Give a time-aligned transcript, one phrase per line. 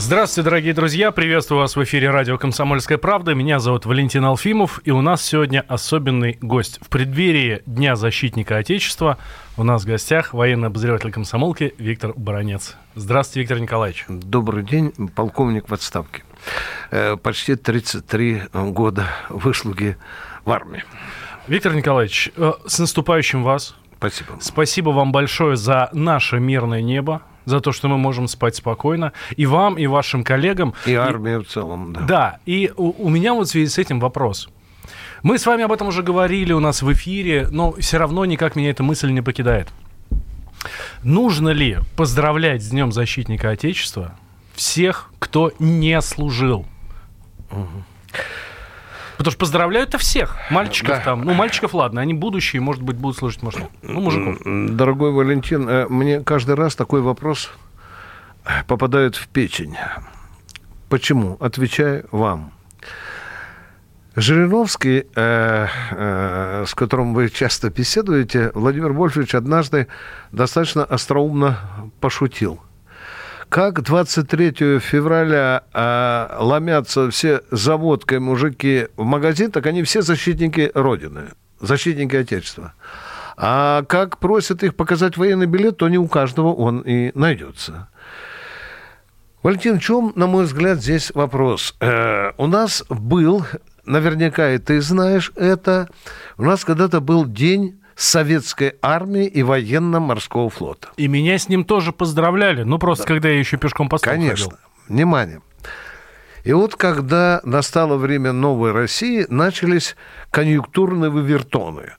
[0.00, 1.10] Здравствуйте, дорогие друзья!
[1.10, 3.34] Приветствую вас в эфире радио «Комсомольская правда».
[3.34, 6.78] Меня зовут Валентин Алфимов, и у нас сегодня особенный гость.
[6.80, 9.18] В преддверии Дня защитника Отечества
[9.56, 12.76] у нас в гостях военный обозреватель комсомолки Виктор Баранец.
[12.94, 14.04] Здравствуйте, Виктор Николаевич.
[14.08, 16.22] Добрый день, полковник в отставке.
[16.92, 19.96] Э, почти 33 года выслуги
[20.44, 20.84] в армии.
[21.48, 23.74] Виктор Николаевич, э, с наступающим вас.
[23.98, 24.38] Спасибо.
[24.40, 29.12] Спасибо вам большое за наше мирное небо, за то, что мы можем спать спокойно.
[29.36, 30.74] И вам, и вашим коллегам.
[30.86, 32.00] И армии в целом, да.
[32.00, 34.48] Да, и у, у меня вот в связи с этим вопрос.
[35.22, 38.54] Мы с вами об этом уже говорили у нас в эфире, но все равно никак
[38.54, 39.68] меня эта мысль не покидает.
[41.02, 44.14] Нужно ли поздравлять с Днем Защитника Отечества
[44.54, 46.66] всех, кто не служил?
[47.50, 47.84] Угу.
[49.18, 50.36] Потому что поздравляют-то всех.
[50.48, 51.04] Мальчиков да.
[51.04, 51.24] там.
[51.24, 54.38] Ну, мальчиков, ладно, они будущие, может быть, будут служить, может, ну, мужиков.
[54.44, 57.50] Дорогой Валентин, э, мне каждый раз такой вопрос
[58.68, 59.76] попадает в печень.
[60.88, 61.36] Почему?
[61.40, 62.52] Отвечаю вам.
[64.14, 69.88] Жириновский, э, э, с которым вы часто беседуете, Владимир Вольфович однажды
[70.30, 71.58] достаточно остроумно
[72.00, 72.60] пошутил–
[73.48, 81.30] как 23 февраля э, ломятся все заводкой мужики в магазин, так они все защитники Родины,
[81.60, 82.74] защитники Отечества.
[83.36, 87.88] А как просят их показать военный билет, то не у каждого он и найдется.
[89.42, 91.74] Валентин, в чем, на мой взгляд, здесь вопрос?
[91.80, 93.46] Э, у нас был,
[93.86, 95.88] наверняка и ты знаешь это,
[96.36, 100.88] у нас когда-то был день советской армии и военно-морского флота.
[100.96, 102.62] И меня с ним тоже поздравляли.
[102.62, 103.08] Ну, просто да.
[103.08, 104.44] когда я еще пешком по Конечно.
[104.44, 104.58] Ходил.
[104.88, 105.42] Внимание.
[106.44, 109.96] И вот когда настало время новой России, начались
[110.30, 111.94] конъюнктурные вывертоны.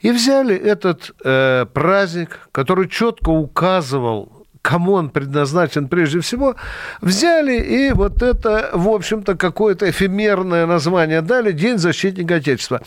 [0.00, 6.56] И взяли этот э, праздник, который четко указывал кому он предназначен прежде всего,
[7.00, 12.80] взяли и вот это, в общем-то, какое-то эфемерное название дали «День защитника Отечества».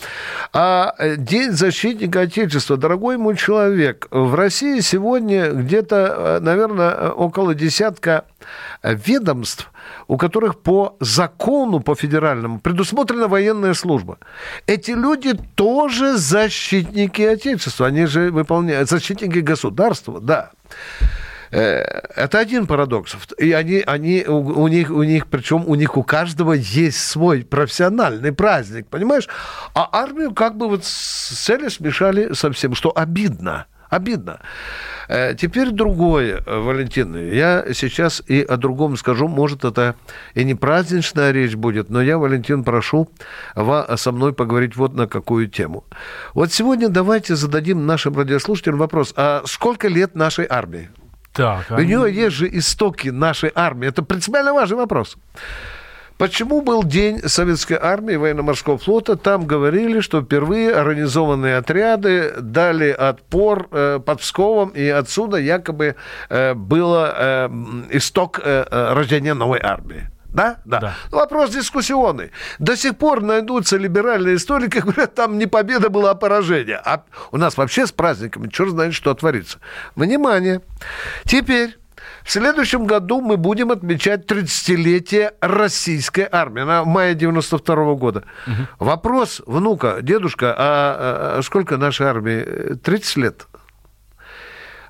[0.53, 7.55] А э, День защитника Отечества, дорогой мой человек, в России сегодня где-то, э, наверное, около
[7.55, 8.25] десятка
[8.83, 9.71] ведомств,
[10.07, 14.17] у которых по закону, по федеральному, предусмотрена военная служба.
[14.67, 20.51] Эти люди тоже защитники Отечества, они же выполняют, защитники государства, да.
[21.51, 21.81] Э,
[22.16, 23.16] это один парадокс.
[23.38, 27.44] И они, они у, у них, у них, причем у них у каждого есть свой
[27.44, 29.28] профессиональный праздник, понимаешь?
[29.73, 33.67] А армию как бы вот с цели смешали совсем, что обидно.
[33.89, 34.39] Обидно.
[35.09, 37.13] Э, теперь другое, Валентин.
[37.34, 39.28] Я сейчас и о другом скажу.
[39.28, 39.95] Может, это
[40.33, 43.09] и не праздничная речь будет, но я, Валентин, прошу
[43.53, 45.83] вас со мной поговорить вот на какую тему.
[46.33, 49.13] Вот сегодня давайте зададим нашим радиослушателям вопрос.
[49.18, 50.89] А сколько лет нашей армии?
[51.34, 51.75] Так, а...
[51.75, 53.88] У нее есть же истоки нашей армии.
[53.88, 55.18] Это принципиально важный вопрос.
[56.22, 59.16] Почему был день советской армии военно-морского флота?
[59.16, 65.96] Там говорили, что впервые организованные отряды дали отпор э, под Псковом, и отсюда якобы
[66.30, 67.50] э, было э,
[67.90, 70.10] исток э, э рождения новой армии.
[70.34, 70.58] Да?
[70.66, 70.80] да?
[70.80, 70.96] Да.
[71.12, 72.31] Вопрос дискуссионный.
[72.59, 76.81] До сих пор найдутся либеральные историки, говорят, там не победа была, а поражение.
[76.84, 79.59] А у нас вообще с праздниками черт знает, что творится.
[79.96, 80.62] Внимание.
[81.25, 81.78] Теперь
[82.24, 86.62] в следующем году мы будем отмечать 30-летие российской армии.
[86.62, 88.24] Она в мае 92 -го года.
[88.48, 88.86] Угу.
[88.86, 92.75] Вопрос, внука, дедушка, а, а сколько нашей армии?
[92.75, 93.48] 30 лет.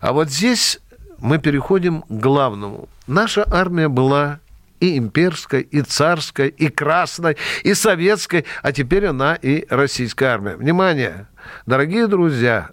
[0.02, 0.79] А вот здесь
[1.19, 2.90] мы переходим к главному.
[3.08, 4.40] Наша армия была
[4.81, 10.57] и имперской, и царской, и красной, и советской, а теперь она и российская армия.
[10.57, 11.28] Внимание,
[11.66, 12.72] дорогие друзья,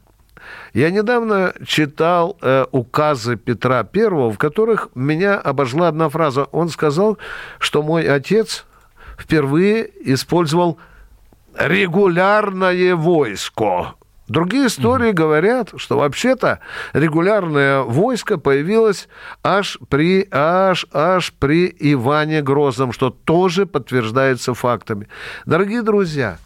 [0.72, 6.44] я недавно читал э, указы Петра Первого, в которых меня обожгла одна фраза.
[6.44, 7.18] Он сказал,
[7.58, 8.64] что мой отец
[9.18, 10.78] впервые использовал
[11.58, 13.94] регулярное войско.
[14.28, 15.14] Другие истории mm-hmm.
[15.14, 16.60] говорят, что вообще-то
[16.92, 19.08] регулярное войско появилось
[19.42, 25.08] аж при, аж, аж при Иване Грозном, что тоже подтверждается фактами.
[25.46, 26.38] Дорогие друзья,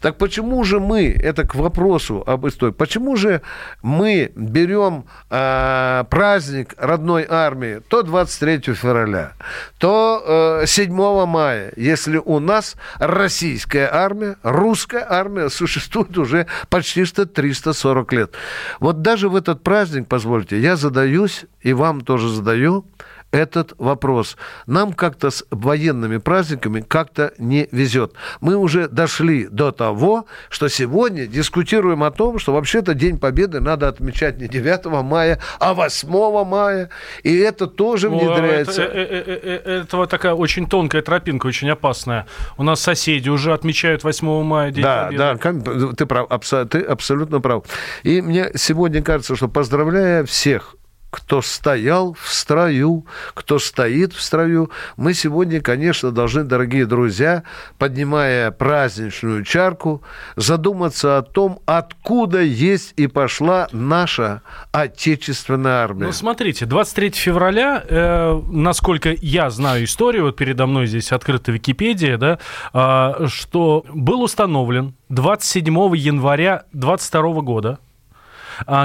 [0.00, 3.42] Так почему же мы, это к вопросу об истории, почему же
[3.82, 9.32] мы берем э, праздник родной армии то 23 февраля,
[9.78, 17.26] то э, 7 мая, если у нас российская армия, русская армия существует уже почти что
[17.26, 18.34] 340 лет.
[18.80, 22.84] Вот даже в этот праздник, позвольте, я задаюсь, и вам тоже задаю,
[23.34, 24.36] этот вопрос.
[24.66, 28.12] Нам как-то с военными праздниками как-то не везет.
[28.40, 33.88] Мы уже дошли до того, что сегодня дискутируем о том, что вообще-то День Победы надо
[33.88, 36.90] отмечать не 9 мая, а 8 мая.
[37.24, 38.84] И это тоже внедряется.
[38.84, 42.26] Это, это, это, это такая очень тонкая тропинка, очень опасная.
[42.56, 45.62] У нас соседи уже отмечают 8 мая День да, Победы.
[45.64, 46.28] Да, ты прав,
[46.70, 47.64] ты абсолютно прав.
[48.04, 50.76] И мне сегодня кажется, что поздравляя всех
[51.14, 54.72] кто стоял в строю, кто стоит в строю.
[54.96, 57.44] Мы сегодня, конечно, должны, дорогие друзья,
[57.78, 60.02] поднимая праздничную чарку,
[60.34, 66.06] задуматься о том, откуда есть и пошла наша отечественная армия.
[66.06, 72.18] Ну, смотрите, 23 февраля, э, насколько я знаю историю, вот передо мной здесь открыта Википедия,
[72.18, 72.40] да,
[72.72, 77.78] э, что был установлен 27 января 22 года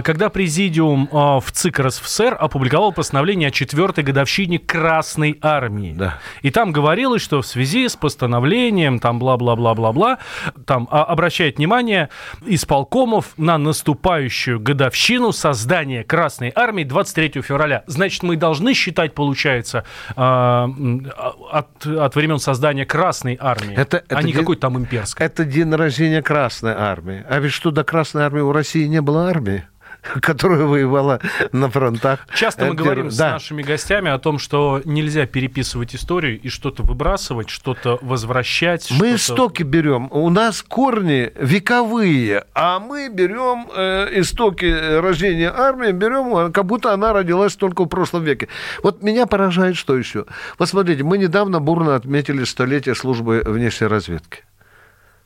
[0.04, 5.94] когда президиум а, в ЦИК РСФСР опубликовал постановление о четвертой годовщине Красной Армии.
[5.98, 6.20] Да.
[6.42, 10.20] И там говорилось, что в связи с постановлением, там бла-бла-бла-бла-бла,
[10.66, 12.10] там а, обращает внимание
[12.46, 17.84] исполкомов на наступающую годовщину создания Красной Армии 23 февраля.
[17.88, 19.84] Значит, мы должны считать, получается,
[20.16, 25.26] от, от времен создания Красной Армии, это, это а не день, какой-то там имперской.
[25.26, 27.24] Это день рождения Красной Армии.
[27.28, 29.59] А ведь что до Красной Армии у России не было армии?
[30.22, 31.20] которая воевала
[31.52, 32.28] на фронтах.
[32.34, 33.12] Часто мы говорим да.
[33.12, 38.92] с нашими гостями о том, что нельзя переписывать историю и что-то выбрасывать, что-то возвращать.
[38.92, 40.08] Мы истоки берем.
[40.12, 44.66] У нас корни вековые, а мы берем э, истоки
[45.00, 48.48] рождения армии, берем, как будто она родилась только в прошлом веке.
[48.84, 50.26] Вот меня поражает что еще.
[50.58, 54.44] Посмотрите, мы недавно бурно отметили столетие службы внешней разведки.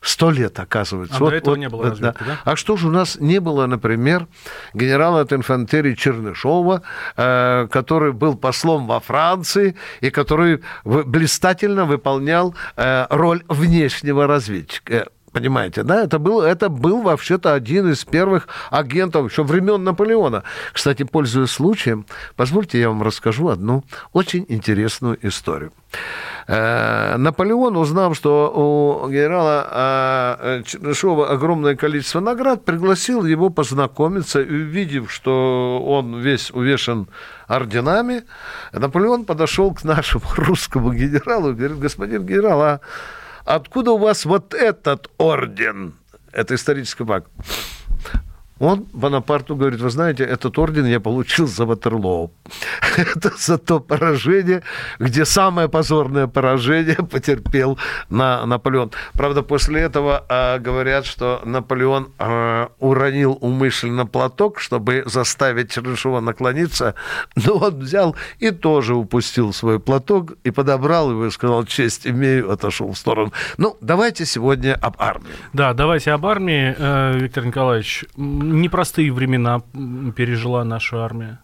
[0.03, 1.15] Сто лет, оказывается.
[1.15, 2.25] А вот, до этого вот, не было разведки, да.
[2.25, 2.51] да?
[2.51, 4.27] А что же у нас не было, например,
[4.73, 6.81] генерала от инфантерии Чернышова,
[7.15, 15.07] э, который был послом во Франции и который блистательно выполнял э, роль внешнего разведчика.
[15.33, 16.03] Понимаете, да?
[16.03, 20.43] Это был, это был вообще-то один из первых агентов еще времен Наполеона.
[20.71, 23.83] Кстати, пользуясь случаем, позвольте я вам расскажу одну
[24.13, 25.73] очень интересную историю.
[26.47, 34.53] Э, Наполеон, узнав, что у генерала э, Чернышова огромное количество наград, пригласил его познакомиться, и
[34.53, 37.07] увидев, что он весь увешан
[37.47, 38.23] орденами,
[38.71, 42.79] Наполеон подошел к нашему русскому генералу и говорит, господин генерал, а
[43.45, 45.93] откуда у вас вот этот орден?
[46.31, 47.29] Это исторический факт.
[48.59, 52.31] Он Бонапарту говорит, вы знаете, этот орден я получил за Ватерлоу.
[52.97, 54.61] Это за то поражение,
[54.99, 57.79] где самое позорное поражение потерпел
[58.09, 58.91] на Наполеон.
[59.13, 66.93] Правда, после этого э, говорят, что Наполеон э, уронил умышленно платок, чтобы заставить Чернышова наклониться,
[67.35, 72.51] но он взял и тоже упустил свой платок и подобрал его и сказал, честь имею,
[72.51, 73.33] отошел в сторону.
[73.57, 75.31] Ну, давайте сегодня об армии.
[75.53, 78.05] Да, давайте об армии, э, Виктор Николаевич
[78.53, 79.61] непростые времена
[80.15, 81.41] пережила наша армия.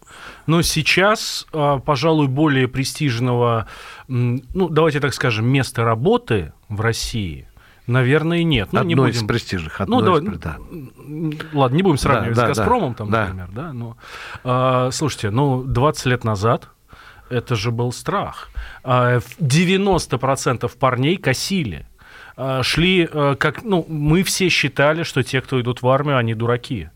[0.48, 3.68] Но сейчас, а, пожалуй, более престижного,
[4.08, 7.50] ну, давайте так скажем, места работы в России
[7.90, 8.70] Наверное, нет.
[8.72, 9.10] Ну, одно не будем...
[9.10, 9.82] из престижных.
[9.82, 10.40] Одно ну, из...
[10.40, 10.58] да.
[11.54, 13.22] Ладно, не будем сравнивать да, с «Газпромом», да, там, да.
[13.22, 13.50] например.
[13.52, 13.98] Да, но,
[14.44, 16.70] а, слушайте, ну, 20 лет назад
[17.32, 18.50] это же был страх.
[18.84, 21.88] 90% а, парней косили.
[22.62, 26.90] Шли, как, ну, мы все считали, что те, кто идут в армию, они дураки.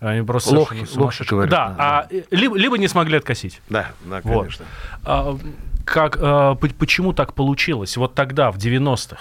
[0.00, 1.50] Они просто лохи, лохи говорят.
[1.50, 1.76] Да, да.
[1.78, 3.60] А, либо, либо не смогли откосить.
[3.68, 4.64] Да, да, конечно.
[4.64, 5.04] Вот.
[5.04, 5.38] А,
[5.84, 7.96] как, а, почему так получилось?
[7.98, 9.18] Вот тогда, в 90-х.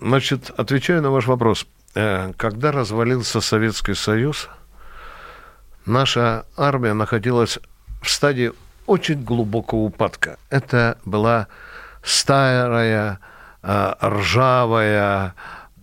[0.00, 1.66] Значит, отвечаю на ваш вопрос.
[1.94, 4.48] Э, когда развалился Советский Союз,
[5.86, 7.58] наша армия находилась
[8.02, 8.52] в стадии
[8.86, 10.38] очень глубокого упадка.
[10.50, 11.48] Это была
[12.02, 13.18] старая,
[13.62, 15.34] э, ржавая,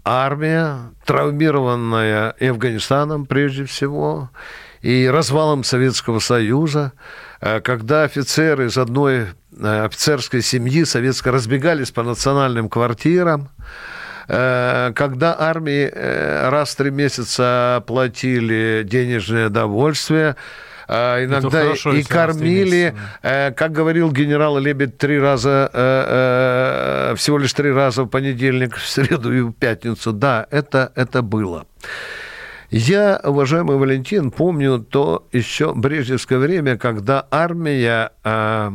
[0.03, 4.29] армия, травмированная Афганистаном прежде всего,
[4.81, 6.93] и развалом Советского Союза,
[7.39, 9.27] э, когда офицеры из одной
[9.57, 13.49] э, офицерской семьи советской разбегались по национальным квартирам,
[14.27, 15.91] э, когда армии
[16.49, 20.35] раз в три месяца платили денежное довольствие,
[20.93, 22.93] а, иногда и кормили,
[23.23, 28.85] э, как говорил генерал Лебедь, три раза, э, всего лишь три раза в понедельник, в
[28.85, 30.11] среду и в пятницу.
[30.11, 31.65] Да, это, это было.
[32.71, 38.71] Я, уважаемый Валентин, помню то еще брежневское время, когда армия э,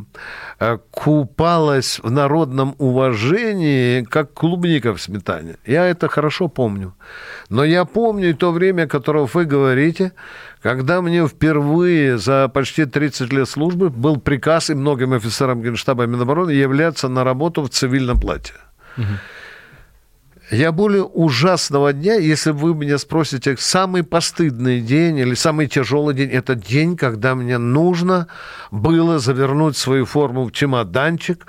[0.91, 5.57] купалась в народном уважении, как клубника в сметане.
[5.65, 6.95] Я это хорошо помню.
[7.49, 10.12] Но я помню и то время, которое вы говорите,
[10.61, 16.50] когда мне впервые за почти 30 лет службы был приказ и многим офицерам Генштаба Минобороны
[16.50, 18.57] являться на работу в цивильном платье.
[18.99, 19.07] Угу.
[20.50, 26.31] Я более ужасного дня, если вы меня спросите, самый постыдный день или самый тяжелый день,
[26.31, 28.29] это день, когда мне нужно
[28.71, 31.47] было завернуть свою форму в чемоданчик,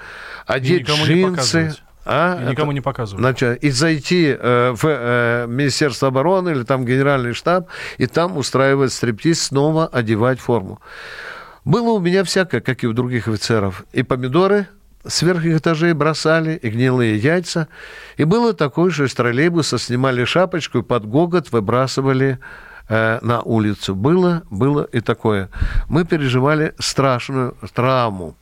[0.47, 1.75] одеть джинсы.
[2.05, 2.41] А?
[2.41, 3.21] И никому это, не показывать.
[3.21, 8.93] Значит, и зайти э, в э, Министерство обороны или там Генеральный штаб, и там устраивать
[8.93, 10.79] стриптиз, снова одевать форму.
[11.65, 13.83] Было у меня всякое, как и у других офицеров.
[13.91, 14.67] И помидоры
[15.05, 17.67] с верхних этажей бросали, и гнилые яйца.
[18.17, 22.39] И было такое, что из троллейбуса снимали шапочку и под гогот выбрасывали
[22.89, 23.95] э, на улицу.
[23.95, 25.49] Было, было и такое.
[25.87, 28.35] Мы переживали страшную травму.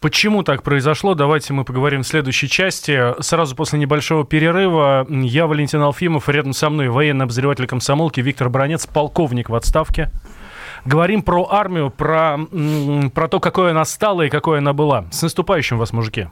[0.00, 1.14] Почему так произошло?
[1.14, 3.20] Давайте мы поговорим в следующей части.
[3.20, 8.86] Сразу после небольшого перерыва я, Валентин Алфимов, рядом со мной военный обозреватель комсомолки Виктор Бронец,
[8.86, 10.10] полковник в отставке.
[10.86, 12.38] Говорим про армию, про,
[13.12, 15.06] про то, какой она стала и какой она была.
[15.10, 16.28] С наступающим вас, мужики.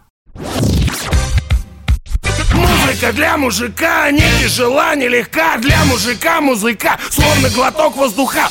[2.55, 8.49] Музыка для мужика не тяжела, не легка Для мужика музыка, словно глоток воздуха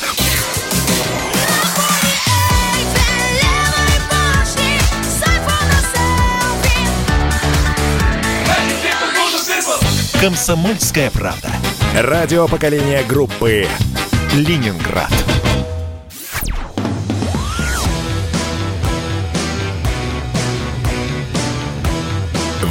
[10.20, 11.50] Комсомольская правда.
[11.94, 13.66] Радио поколения группы
[14.32, 15.12] Ленинград.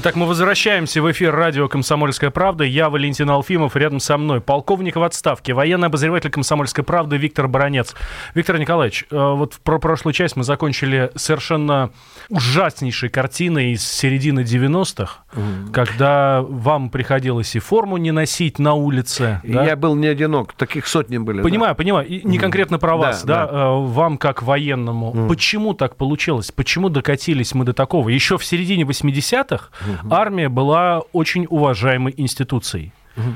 [0.00, 2.62] Итак, мы возвращаемся в эфир радио «Комсомольская правда».
[2.62, 7.96] Я Валентин Алфимов, рядом со мной полковник в отставке, военный обозреватель «Комсомольской правды» Виктор Баранец.
[8.32, 11.90] Виктор Николаевич, э, вот про прошлую часть мы закончили совершенно
[12.28, 15.72] ужаснейшей картиной из середины 90-х, mm.
[15.72, 19.40] когда вам приходилось и форму не носить на улице.
[19.42, 19.64] Да?
[19.64, 21.42] Я был не одинок, таких сотни были.
[21.42, 21.74] Понимаю, да.
[21.74, 22.06] понимаю.
[22.06, 23.58] И не конкретно про вас, да, да, да.
[23.58, 25.12] Э, вам как военному.
[25.12, 25.28] Mm.
[25.28, 26.52] Почему так получилось?
[26.52, 28.10] Почему докатились мы до такого?
[28.10, 30.14] Еще в середине 80-х угу.
[30.14, 32.92] армия была очень уважаемой институцией.
[33.16, 33.34] Угу.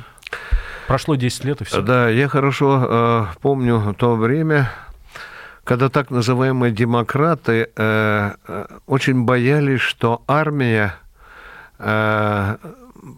[0.87, 1.83] Прошло 10 лет и все.
[1.83, 4.71] Да, я хорошо э, помню то время,
[5.65, 10.97] когда так называемые демократы э, э, очень боялись, что армия
[11.79, 12.57] э,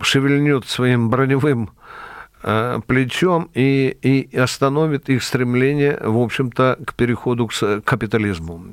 [0.03, 1.71] шевельнет своим броневым
[2.43, 8.67] э, плечом и, и остановит их стремление, в общем-то, к переходу к капитализму.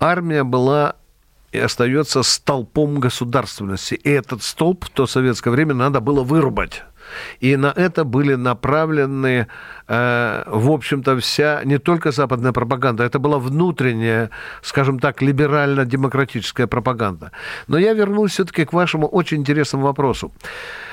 [0.00, 0.96] Армия была
[1.58, 3.94] остается столпом государственности.
[3.94, 6.82] И этот столб в то советское время надо было вырубать.
[7.40, 9.46] И на это были направлены,
[9.88, 14.30] э, в общем-то, вся, не только западная пропаганда, это была внутренняя,
[14.62, 17.32] скажем так, либерально-демократическая пропаганда.
[17.68, 20.32] Но я вернусь все-таки к вашему очень интересному вопросу.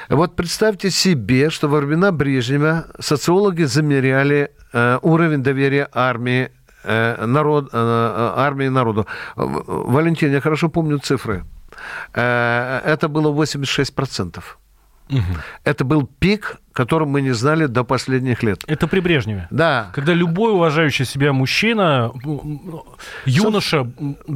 [0.10, 6.50] Вот представьте себе, что во времена Брежнева социологи замеряли э, уровень доверия армии
[6.84, 9.06] народ, э, армии народу.
[9.36, 11.44] Валентин, я хорошо помню цифры.
[12.14, 14.44] Э, это было 86%.
[15.10, 15.22] Угу.
[15.64, 18.64] Это был пик, которым мы не знали до последних лет.
[18.68, 19.48] Это при Брежневе.
[19.50, 19.90] Да.
[19.94, 22.12] Когда любой уважающий себя мужчина,
[23.26, 23.92] юноша,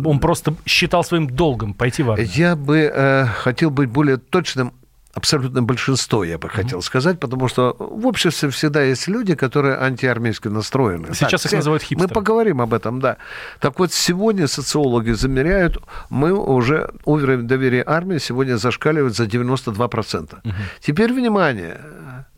[0.05, 2.29] он просто считал своим долгом пойти в армию.
[2.33, 4.73] Я бы э, хотел быть более точным
[5.13, 10.48] абсолютное большинство, я бы хотел сказать, потому что в обществе всегда есть люди, которые антиармейски
[10.48, 11.13] настроены.
[11.13, 12.10] Сейчас так, их называют хипстеры.
[12.10, 13.17] Мы поговорим об этом, да.
[13.60, 15.77] Так вот, сегодня социологи замеряют,
[16.10, 20.39] мы уже уровень доверия армии сегодня зашкаливает за 92%.
[20.43, 20.53] Угу.
[20.82, 21.79] Теперь, внимание,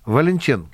[0.05, 0.67] Валентин.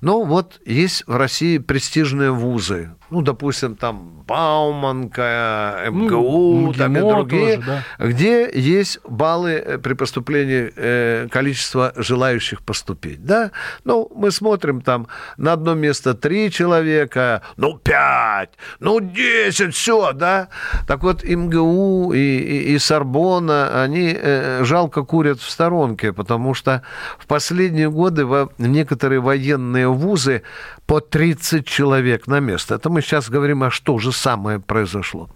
[0.00, 2.90] Ну, вот есть в России престижные вузы.
[3.10, 8.06] Ну, допустим, там Бауманка, МГУ, ну, там и другие, тоже, да.
[8.06, 13.24] где есть баллы э, при поступлении э, количества желающих поступить.
[13.24, 13.52] Да?
[13.84, 18.50] Ну, мы смотрим там на одно место три человека, ну, пять,
[18.80, 20.48] ну, десять, все, да?
[20.86, 26.82] Так вот, МГУ и, и, и Сорбона, они э, жалко курят в сторонке, потому что
[27.18, 30.42] в последние годы во некоторые военные вузы
[30.86, 32.74] по 30 человек на место.
[32.74, 35.28] Это мы сейчас говорим, а что же самое произошло.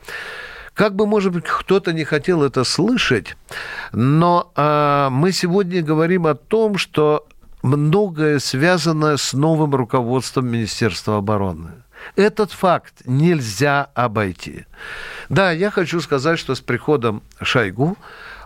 [0.74, 3.36] Как бы, может быть, кто-то не хотел это слышать,
[3.92, 7.26] но э, мы сегодня говорим о том, что
[7.62, 11.70] многое связано с новым руководством Министерства обороны.
[12.16, 14.66] Этот факт нельзя обойти.
[15.28, 17.96] Да, я хочу сказать, что с приходом Шойгу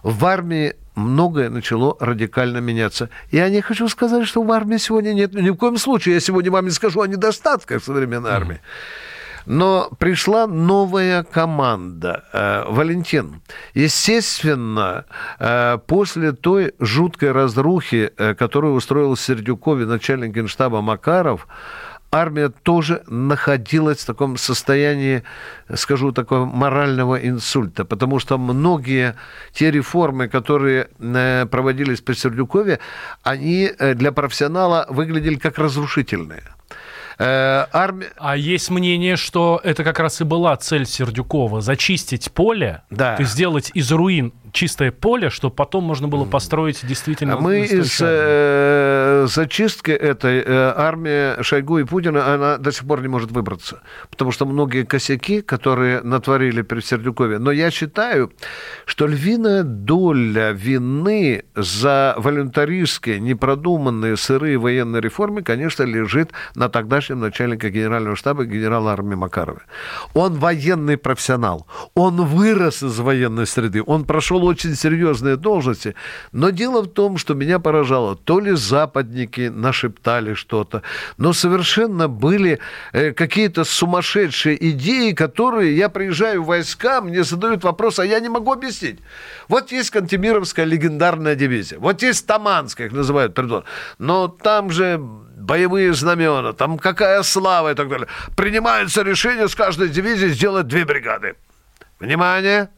[0.03, 3.09] в армии многое начало радикально меняться.
[3.31, 6.51] Я не хочу сказать, что в армии сегодня нет, ни в коем случае, я сегодня
[6.51, 8.61] вам не скажу о недостатках современной армии.
[9.47, 12.25] Но пришла новая команда.
[12.33, 13.43] Э, Валентин,
[13.75, 15.05] естественно,
[15.41, 21.49] э, после той жуткой разрухи, э, которую устроил Сердюкове начальник генштаба Макаров,
[22.13, 25.23] армия тоже находилась в таком состоянии,
[25.75, 29.17] скажу, такого морального инсульта, потому что многие
[29.53, 32.79] те реформы, которые э, проводились при Сердюкове,
[33.23, 36.43] они э, для профессионала выглядели как разрушительные.
[37.19, 38.11] Э, армия...
[38.19, 43.17] А есть мнение, что это как раз и была цель Сердюкова– зачистить поле, да.
[43.21, 47.37] сделать из руин чистое поле, чтобы потом можно было построить действительно...
[47.37, 53.09] Мы из э, зачистки этой э, армии Шойгу и Путина, она до сих пор не
[53.09, 53.81] может выбраться.
[54.11, 57.39] Потому что многие косяки, которые натворили при Сердюкове.
[57.39, 58.33] Но я считаю,
[58.85, 67.71] что львиная доля вины за волюнтаристские, непродуманные сырые военные реформы, конечно, лежит на тогдашнем начальнике
[67.71, 69.61] генерального штаба генерала армии Макарове.
[70.15, 71.67] Он военный профессионал.
[71.95, 73.83] Он вырос из военной среды.
[73.87, 75.95] Он прошел занимал очень серьезные должности.
[76.33, 80.83] Но дело в том, что меня поражало, то ли западники нашептали что-то,
[81.19, 82.59] но совершенно были
[82.93, 88.29] э, какие-то сумасшедшие идеи, которые я приезжаю в войска, мне задают вопрос, а я не
[88.29, 88.99] могу объяснить.
[89.49, 93.65] Вот есть Кантемировская легендарная дивизия, вот есть Таманская, их называют, пардон,
[93.99, 98.07] но там же боевые знамена, там какая слава и так далее.
[98.37, 101.35] Принимается решение с каждой дивизии сделать две бригады.
[102.01, 102.69] Внимание!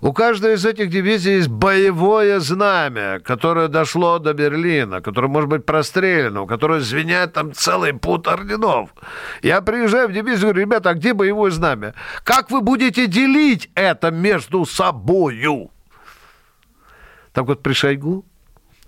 [0.00, 5.66] У каждой из этих дивизий есть боевое знамя, которое дошло до Берлина, которое может быть
[5.66, 8.94] прострелено, у которого звенят там целый пут орденов.
[9.42, 11.94] Я приезжаю в дивизию говорю, ребята, а где боевое знамя?
[12.24, 15.70] Как вы будете делить это между собою?
[17.32, 18.24] Так вот, при Шойгу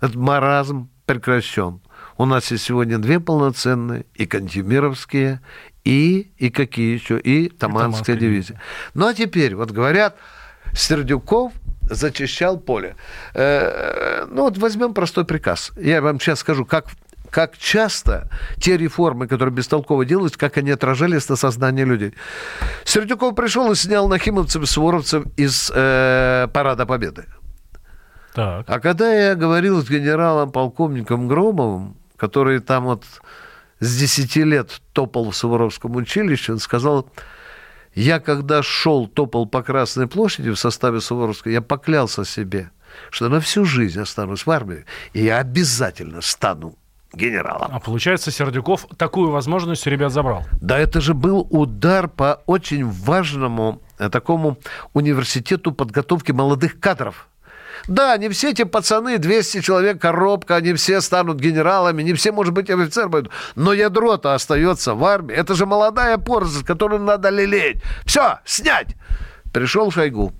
[0.00, 1.80] этот маразм прекращен.
[2.16, 5.40] У нас есть сегодня две полноценные, и Кантемировские,
[5.84, 8.60] и, и какие еще, и Таманская, и дивизия.
[8.94, 10.16] Ну, а теперь, вот говорят,
[10.72, 11.52] Сердюков
[11.88, 12.96] зачищал поле.
[13.34, 15.72] Э, ну вот возьмем простой приказ.
[15.76, 16.86] Я вам сейчас скажу, как
[17.30, 22.14] как часто те реформы, которые бестолково делались, как они отражались на сознании людей.
[22.84, 27.24] Сердюков пришел и снял нахимовцев и суворовцев из э, Парада Победы.
[28.34, 28.68] Так.
[28.68, 33.04] А когда я говорил с генералом-полковником Громовым, который там вот
[33.80, 37.08] с 10 лет топал в Суворовском училище, он сказал,
[37.94, 42.70] я, когда шел, топал по Красной площади в составе Суворовской, я поклялся себе,
[43.10, 46.76] что на всю жизнь останусь в армии, и я обязательно стану
[47.14, 47.68] генералом.
[47.72, 50.44] А получается, Сердюков такую возможность у ребят забрал?
[50.60, 54.58] Да, это же был удар по очень важному э, такому
[54.94, 57.28] университету подготовки молодых кадров.
[57.88, 62.52] Да, не все эти пацаны, 200 человек, коробка, они все станут генералами, не все, может
[62.52, 63.32] быть, офицер пойдут.
[63.54, 65.34] Но ядро-то остается в армии.
[65.34, 67.82] Это же молодая поросль, которую надо лелеять.
[68.04, 68.96] Все, снять!
[69.52, 70.32] Пришел Шойгу.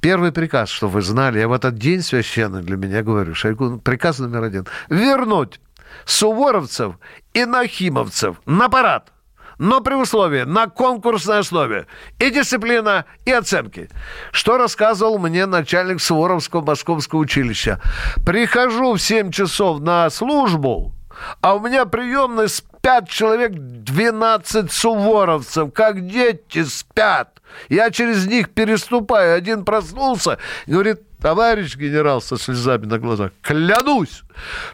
[0.00, 4.18] Первый приказ, что вы знали, я в этот день священный для меня говорю, Шойгу, приказ
[4.18, 4.66] номер один.
[4.88, 5.60] Вернуть
[6.04, 6.94] суворовцев
[7.32, 9.12] и нахимовцев на парад
[9.58, 11.86] но при условии на конкурсной основе
[12.18, 13.88] и дисциплина, и оценки.
[14.32, 17.80] Что рассказывал мне начальник Суворовского московского училища.
[18.24, 20.92] Прихожу в 7 часов на службу,
[21.40, 27.40] а у меня приемный спят человек 12 суворовцев, как дети спят.
[27.68, 29.36] Я через них переступаю.
[29.36, 34.22] Один проснулся говорит, товарищ генерал со слезами на глазах, клянусь,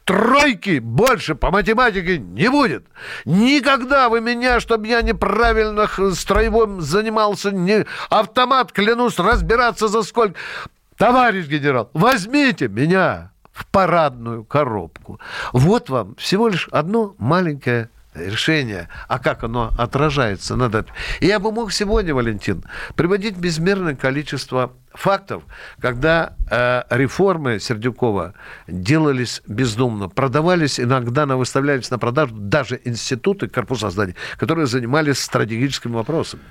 [0.05, 2.85] тройки больше по математике не будет.
[3.25, 10.35] Никогда вы меня, чтобы я неправильно строевым занимался, не автомат, клянусь, разбираться за сколько.
[10.99, 15.21] Товарищ генерал, возьмите меня в парадную коробку.
[15.55, 20.92] Вот вам всего лишь одно маленькое решение, а как оно отражается на дате.
[21.20, 25.42] И я бы мог сегодня, Валентин, приводить безмерное количество фактов,
[25.81, 28.35] когда э, реформы Сердюкова
[28.66, 35.92] делались бездумно, продавались иногда, на, выставлялись на продажу даже институты, корпуса зданий, которые занимались стратегическими
[35.92, 36.42] вопросами.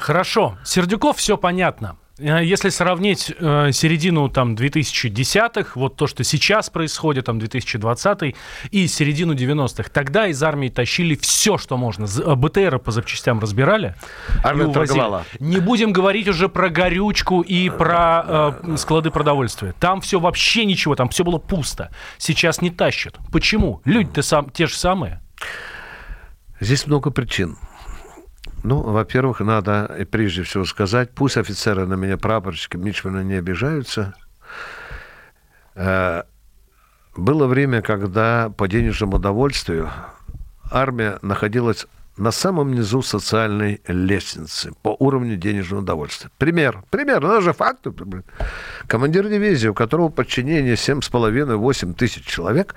[0.00, 0.58] Хорошо.
[0.64, 1.96] Сердюков все понятно.
[2.18, 8.34] Э, Если сравнить э, середину там 2010-х, вот то, что сейчас происходит, там 2020
[8.70, 12.06] и середину 90-х, тогда из армии тащили все, что можно.
[12.06, 13.94] Э, БТРы по запчастям разбирали.
[14.42, 15.24] Армия торговала.
[15.38, 19.74] Не будем говорить уже про горючку и про э, склады продовольствия.
[19.78, 21.90] Там все вообще ничего, там все было пусто.
[22.18, 23.16] Сейчас не тащат.
[23.32, 23.80] Почему?
[23.84, 25.20] Люди-то сам, те же самые.
[26.60, 27.56] Здесь много причин.
[28.64, 34.14] Ну, во-первых, надо прежде всего сказать, пусть офицеры на меня, прапорщики, мичманы не обижаются.
[35.74, 36.22] Э,
[37.18, 39.90] Было время, когда по денежному удовольствию
[40.70, 46.30] армия находилась на самом низу социальной лестницы по уровню денежного удовольствия.
[46.38, 46.84] Пример.
[46.90, 47.20] Пример.
[47.20, 47.92] Ну, же факты.
[48.86, 52.76] Командир дивизии, у которого подчинение 7,5-8 тысяч человек,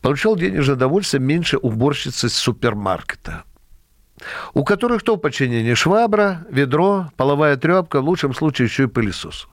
[0.00, 3.44] получал денежное удовольствие меньше уборщицы супермаркета
[4.54, 5.74] у которых кто в подчинении?
[5.74, 9.48] Швабра, ведро, половая тряпка, в лучшем случае еще и пылесос.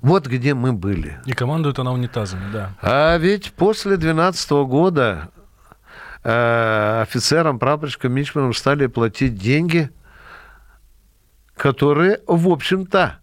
[0.00, 1.18] Вот где мы были.
[1.26, 2.72] И командуют она унитазами, да.
[2.82, 5.30] А ведь после 2012 года
[6.22, 9.90] э, офицерам, прапорщикам, мичманам стали платить деньги,
[11.56, 13.18] которые, в общем-то,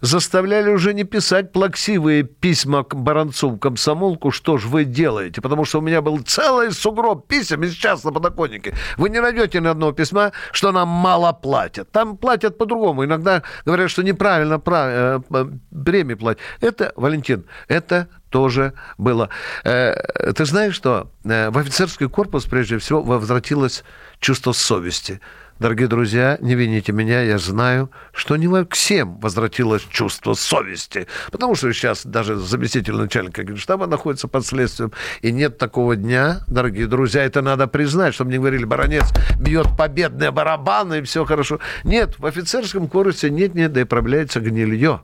[0.00, 5.78] заставляли уже не писать плаксивые письма к Баранцу комсомолку, что ж вы делаете, потому что
[5.78, 8.74] у меня был целый сугроб писем и сейчас на подоконнике.
[8.96, 11.90] Вы не найдете ни одного письма, что нам мало платят.
[11.90, 13.04] Там платят по-другому.
[13.04, 15.46] Иногда говорят, что неправильно пра- э,
[15.84, 16.40] премии платят.
[16.60, 19.28] Это, Валентин, это тоже было.
[19.64, 19.94] Э,
[20.32, 23.84] Ты знаешь, что э, в офицерский корпус, прежде всего, возвратилось
[24.20, 25.20] чувство совести.
[25.60, 31.06] Дорогие друзья, не вините меня, я знаю, что не во всем возвратилось чувство совести.
[31.30, 34.90] Потому что сейчас даже заместитель начальника генштаба находится под следствием.
[35.20, 39.04] И нет такого дня, дорогие друзья, это надо признать, чтобы не говорили, баронец
[39.38, 41.60] бьет победные барабаны и все хорошо.
[41.84, 45.02] Нет, в офицерском корпусе нет-нет, да и проявляется гнилье.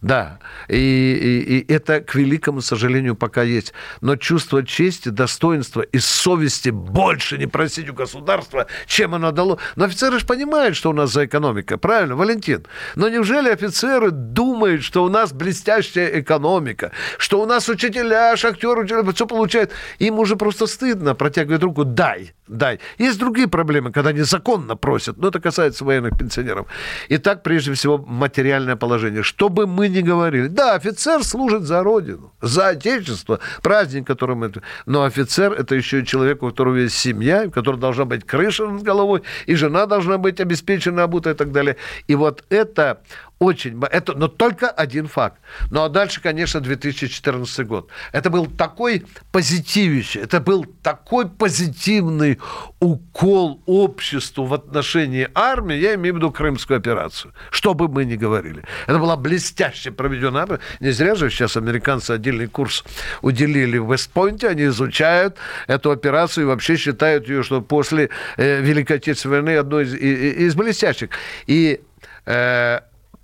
[0.00, 3.72] Да, и, и, и это, к великому сожалению, пока есть.
[4.00, 9.60] Но чувство чести, достоинства и совести больше не просить у государства, чем оно дало.
[9.76, 12.66] Но офицеры же понимают, что у нас за экономика, правильно, Валентин?
[12.96, 19.12] Но неужели офицеры думают, что у нас блестящая экономика, что у нас учителя, шахтеры, учителя,
[19.12, 19.70] все получают?
[19.98, 22.80] Им уже просто стыдно протягивать руку, дай, дай.
[22.98, 26.66] Есть другие проблемы, когда незаконно просят, но это касается военных пенсионеров.
[27.10, 29.22] Итак, прежде всего, материальное положение.
[29.22, 34.52] Что бы мы ни говорили, да, офицер служит за Родину, за Отечество, праздник, который мы...
[34.86, 38.66] Но офицер– это еще и человек, у которого есть семья, у которого должна быть крыша
[38.66, 41.76] над головой, и жена должна быть обеспечена, обута и так далее.
[42.08, 43.02] И вот это
[43.42, 43.82] очень...
[43.90, 45.40] Это, но только один факт.
[45.70, 47.90] Ну, а дальше, конечно, 2014 год.
[48.12, 52.38] Это был такой позитивище, это был такой позитивный
[52.78, 58.14] укол обществу в отношении армии, я имею в виду Крымскую операцию, что бы мы ни
[58.14, 58.64] говорили.
[58.86, 60.60] Это была блестяще проведенная армия.
[60.80, 62.84] Не зря же сейчас американцы отдельный курс
[63.22, 68.98] уделили в Вестпойнте, они изучают эту операцию и вообще считают ее, что после э, Великой
[68.98, 71.10] Отечественной войны одной из, из блестящих.
[71.46, 71.80] И
[72.26, 72.80] э,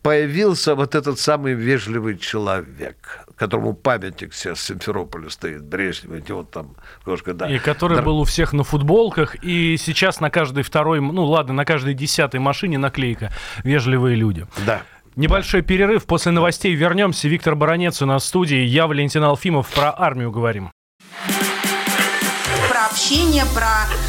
[0.08, 6.50] появился вот этот самый вежливый человек, которому памятник сейчас в Симферополе стоит, Брежнев, эти вот
[6.50, 7.46] там немножко, да.
[7.50, 11.52] И который Дор- был у всех на футболках, и сейчас на каждой второй, ну ладно,
[11.52, 13.30] на каждой десятой машине наклейка
[13.64, 14.46] «Вежливые люди».
[14.64, 14.80] Да.
[15.14, 16.06] Небольшой перерыв.
[16.06, 17.28] После новостей вернемся.
[17.28, 18.64] Виктор Баранец у нас в студии.
[18.64, 20.70] Я, Валентин Алфимов, про армию говорим.
[22.70, 23.68] про общение, про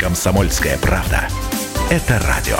[0.00, 1.28] Комсомольская правда.
[1.90, 2.56] Это радио.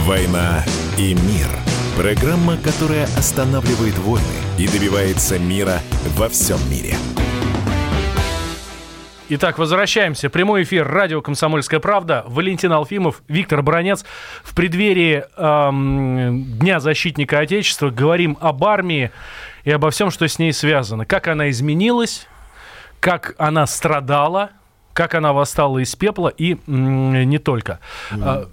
[0.00, 0.62] «Война
[0.98, 1.48] и мир».
[1.96, 4.26] Программа, которая останавливает войны
[4.58, 5.80] и добивается мира
[6.18, 6.94] во всем мире.
[9.30, 10.28] Итак, возвращаемся.
[10.28, 12.24] Прямой эфир радио «Комсомольская правда».
[12.26, 14.04] Валентин Алфимов, Виктор Бронец.
[14.42, 19.10] В преддверии эм, Дня защитника Отечества говорим об армии
[19.64, 21.06] и обо всем, что с ней связано.
[21.06, 22.26] Как она изменилась,
[23.00, 24.50] как она страдала,
[24.92, 27.80] как она восстала из пепла и не только.
[28.12, 28.50] А,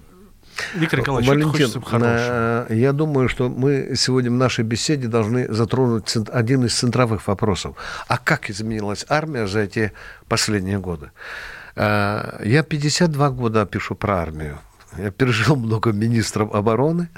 [0.74, 2.66] Виктор Николаевич, Валентин, хорошего.
[2.68, 7.76] э, я думаю, что мы сегодня в нашей беседе должны затронуть один из центровых вопросов.
[8.08, 9.92] А как изменилась армия за эти
[10.28, 11.10] последние годы?
[11.76, 14.58] Э, Я 52 года пишу про армию.
[14.98, 17.08] Я пережил много министров обороны.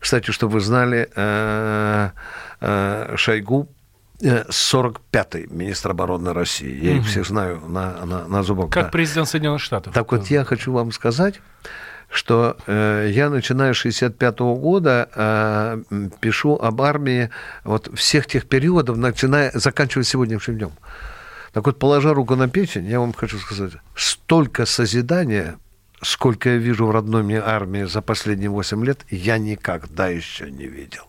[0.00, 2.10] Кстати, чтобы вы знали, э,
[3.16, 3.68] Шойгу
[4.22, 6.84] э, 45-й министр обороны России.
[6.84, 8.72] Я их всех знаю на, на, на зубок.
[8.72, 8.90] Как да.
[8.90, 9.92] президент Соединенных Штатов.
[9.92, 11.40] Так вот, я хочу вам сказать,
[12.10, 15.82] что э, я, начиная с 65 года, э,
[16.20, 17.30] пишу об армии
[17.64, 20.72] вот всех тех периодов, начиная, заканчивая сегодняшним днем.
[21.52, 25.58] Так вот, положа руку на печень, я вам хочу сказать, столько созидания,
[26.02, 30.66] сколько я вижу в родной мне армии за последние 8 лет, я никогда еще не
[30.66, 31.04] видел.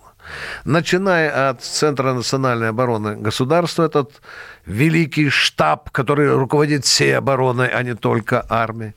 [0.66, 4.22] Начиная от Центра национальной обороны государства, этот
[4.66, 8.94] великий штаб, который руководит всей обороной, а не только армией.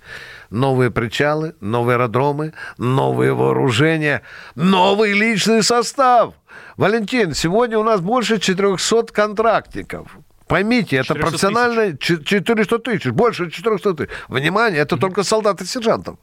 [0.52, 4.20] Новые причалы, новые аэродромы, новые вооружения,
[4.54, 6.34] новый личный состав.
[6.76, 10.08] Валентин, сегодня у нас больше 400 контрактников.
[10.46, 14.10] Поймите, это 400 профессиональные 400 тысяч, больше 400 тысяч.
[14.28, 16.18] Внимание, это только солдаты и сержантов.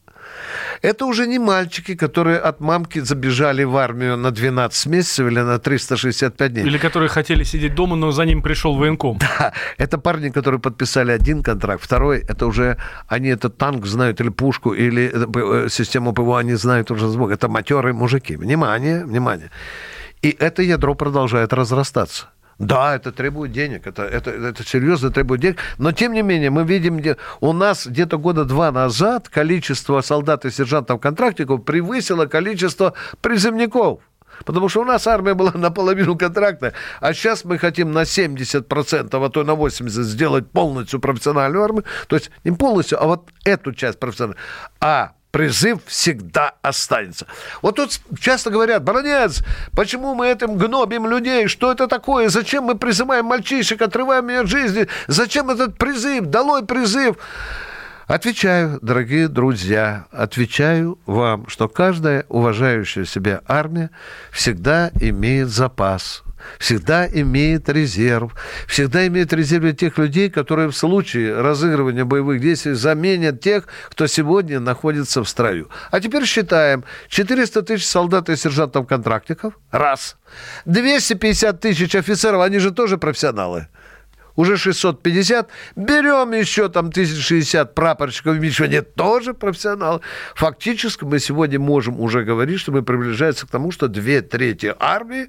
[0.82, 5.60] Это уже не мальчики, которые от мамки забежали в армию на 12 месяцев или на
[5.60, 6.66] 365 дней.
[6.66, 9.20] Или которые хотели сидеть дома, но за ним пришел военком.
[9.40, 14.30] Да, это парни, которые подписали один контракт, второй, это уже, они этот танк знают, или
[14.30, 17.32] пушку, или э, э, систему ПВО, они знают уже звук.
[17.32, 18.36] Это матерые мужики.
[18.36, 19.50] Внимание, внимание.
[20.22, 22.28] И это ядро продолжает разрастаться.
[22.60, 26.66] Да, это требует денег, это, это, это серьезно требует денег, но тем не менее мы
[26.66, 34.02] видим, где у нас где-то года два назад количество солдат и сержантов-контрактников превысило количество призывников.
[34.46, 39.30] Потому что у нас армия была наполовину контракта, а сейчас мы хотим на 70%, а
[39.30, 41.86] то на 80% сделать полностью профессиональную армию.
[42.08, 44.38] То есть не полностью, а вот эту часть профессиональную.
[44.82, 47.28] А призыв всегда останется.
[47.62, 51.48] Вот тут часто говорят, баронец, почему мы этим гнобим людей?
[51.48, 52.30] Что это такое?
[52.30, 54.88] Зачем мы призываем мальчишек, отрываем их от жизни?
[55.08, 56.26] Зачем этот призыв?
[56.26, 57.18] Долой призыв!
[58.08, 63.92] Отвечаю, дорогие друзья, отвечаю вам, что каждая уважающая себя армия
[64.32, 66.24] всегда имеет запас,
[66.60, 68.34] всегда имеет резерв,
[68.68, 74.60] всегда имеет резерв тех людей, которые в случае разыгрывания боевых действий заменят тех, кто сегодня
[74.60, 75.70] находится в строю.
[75.92, 76.84] А теперь считаем.
[77.10, 79.54] 400 тысяч солдат и сержантов-контрактников.
[79.72, 80.18] Раз.
[80.66, 83.68] 250 тысяч офицеров, они же тоже профессионалы
[84.40, 85.50] уже 650.
[85.76, 90.00] Берем еще там 1060 прапорщиков и мичмане, тоже профессионалы.
[90.36, 95.28] Фактически мы сегодня можем уже говорить, что мы приближаемся к тому, что две трети армии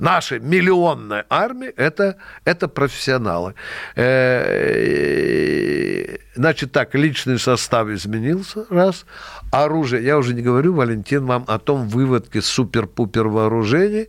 [0.00, 3.54] нашей миллионной армии это, это профессионалы.
[3.96, 5.30] Э,
[6.40, 9.04] Значит так, личный состав изменился, раз.
[9.52, 14.08] Оружие, я уже не говорю, Валентин, вам о том выводке супер-пупер вооружений,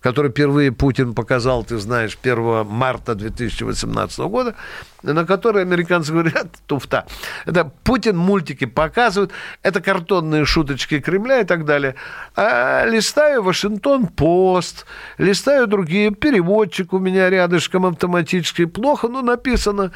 [0.00, 4.54] который впервые Путин показал, ты знаешь, 1 марта 2018 года,
[5.02, 7.06] на который американцы говорят, туфта.
[7.46, 9.30] Это Путин мультики показывает,
[9.62, 11.94] это картонные шуточки Кремля и так далее.
[12.36, 14.86] А листаю Вашингтон-Пост,
[15.18, 19.92] листаю другие, переводчик у меня рядышком автоматически, плохо, но написано.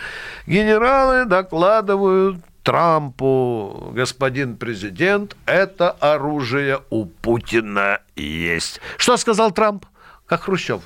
[0.46, 8.80] Генералы докладывают Трампу, господин президент, это оружие у Путина есть.
[8.96, 9.84] Что сказал Трамп?
[10.26, 10.82] Как Хрущев.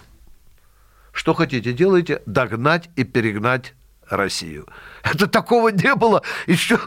[1.12, 3.74] Что хотите, делайте, догнать и перегнать
[4.10, 4.66] Россию.
[5.02, 6.78] Это такого не было еще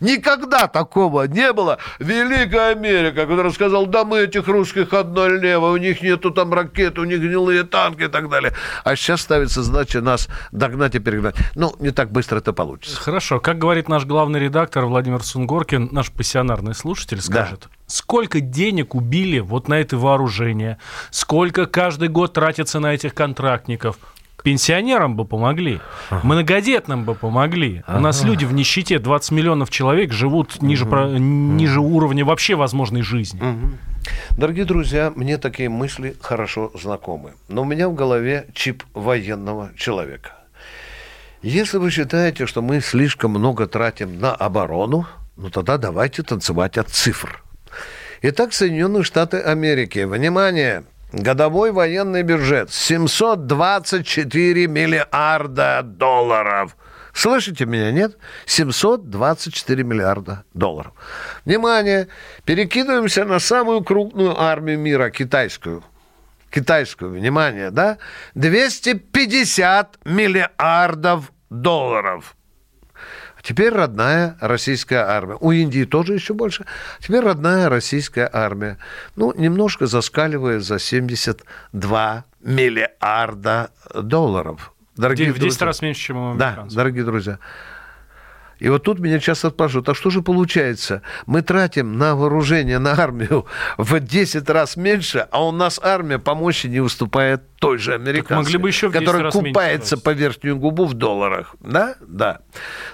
[0.00, 1.78] никогда такого не было.
[1.98, 6.98] Великая Америка, которая сказала, да мы этих русских одно лево, у них нету там ракет,
[6.98, 8.54] у них гнилые танки и так далее.
[8.84, 11.36] А сейчас ставится задача нас догнать и перегнать.
[11.54, 13.00] Ну, не так быстро это получится.
[13.00, 13.40] Хорошо.
[13.40, 17.76] Как говорит наш главный редактор Владимир Сунгоркин, наш пассионарный слушатель, скажет, да.
[17.90, 20.78] Сколько денег убили вот на это вооружение,
[21.10, 23.98] сколько каждый год тратится на этих контрактников,
[24.42, 26.26] Пенсионерам бы помогли, ага.
[26.26, 27.82] многодетным бы помогли.
[27.86, 27.98] Ага.
[27.98, 30.90] У нас люди в нищете, 20 миллионов человек живут ниже, угу.
[30.90, 33.38] про, ниже уровня вообще возможной жизни.
[33.38, 34.38] Угу.
[34.38, 37.34] Дорогие друзья, мне такие мысли хорошо знакомы.
[37.48, 40.32] Но у меня в голове чип военного человека.
[41.42, 46.88] Если вы считаете, что мы слишком много тратим на оборону, ну тогда давайте танцевать от
[46.88, 47.42] цифр.
[48.22, 50.00] Итак, Соединенные Штаты Америки.
[50.00, 50.84] Внимание!
[51.10, 56.76] Годовой военный бюджет 724 миллиарда долларов.
[57.14, 58.18] Слышите меня, нет?
[58.44, 60.92] 724 миллиарда долларов.
[61.46, 62.08] Внимание!
[62.44, 65.82] Перекидываемся на самую крупную армию мира, китайскую.
[66.50, 67.96] Китайскую, внимание, да?
[68.34, 72.36] 250 миллиардов долларов.
[73.42, 75.36] Теперь родная российская армия.
[75.40, 76.66] У Индии тоже еще больше.
[77.00, 78.78] Теперь родная российская армия.
[79.16, 84.72] Ну, немножко заскаливает за 72 миллиарда долларов.
[84.96, 85.66] Дорогие В 10 друзья.
[85.66, 86.76] раз меньше, чем у Да, американцев.
[86.76, 87.38] дорогие друзья.
[88.60, 91.02] И вот тут меня часто спрашивают, а что же получается?
[91.26, 93.46] Мы тратим на вооружение, на армию
[93.78, 98.36] в 10 раз меньше, а у нас армия по мощи не уступает той же американской,
[98.36, 101.56] могли бы еще в 10 которая меньше купается по верхнюю губу в долларах.
[101.60, 101.96] Да?
[102.06, 102.40] Да.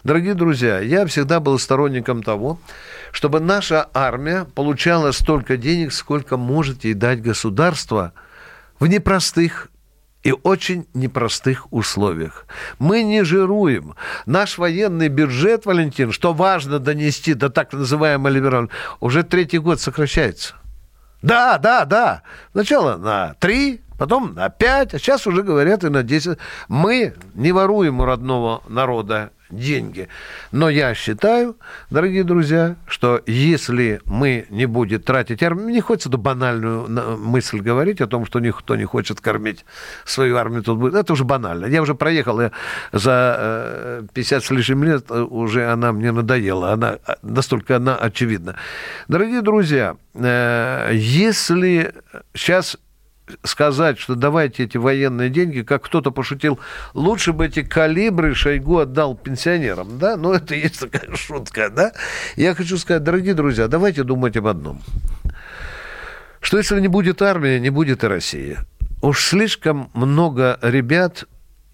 [0.04, 2.60] Дорогие друзья, я всегда был сторонником того,
[3.10, 8.12] чтобы наша армия получала столько денег, сколько может ей дать государство
[8.78, 9.68] в непростых
[10.26, 12.46] и очень непростых условиях.
[12.80, 13.94] Мы не жируем.
[14.26, 20.56] Наш военный бюджет, Валентин, что важно донести до так называемого либерального, уже третий год сокращается.
[21.22, 22.22] Да, да, да.
[22.50, 26.38] Сначала на 3, потом на 5, а сейчас уже говорят и на 10.
[26.68, 30.08] Мы не воруем у родного народа деньги.
[30.50, 31.56] Но я считаю,
[31.90, 37.60] дорогие друзья, что если мы не будем тратить армию, не хочется эту банальную на- мысль
[37.60, 39.64] говорить о том, что никто не хочет кормить
[40.04, 40.94] свою армию тут будет.
[40.94, 41.66] Это уже банально.
[41.66, 42.50] Я уже проехал я
[42.92, 46.72] за э, 50 с лишним лет, э, уже она мне надоела.
[46.72, 48.56] Она, э, настолько она очевидна.
[49.06, 51.94] Дорогие друзья, э, если
[52.34, 52.76] сейчас
[53.42, 56.58] сказать, что давайте эти военные деньги, как кто-то пошутил,
[56.94, 60.16] лучше бы эти калибры Шойгу отдал пенсионерам, да?
[60.16, 61.92] Ну, это есть такая шутка, да?
[62.36, 64.82] Я хочу сказать, дорогие друзья, давайте думать об одном.
[66.40, 68.58] Что если не будет армии, не будет и России.
[69.02, 71.24] Уж слишком много ребят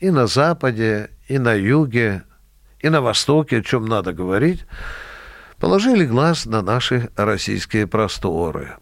[0.00, 2.22] и на Западе, и на Юге,
[2.80, 4.66] и на Востоке, о чем надо говорить,
[5.58, 8.76] положили глаз на наши российские просторы.